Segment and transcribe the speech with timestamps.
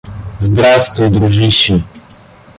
[0.39, 1.83] Здравствуй, дружище.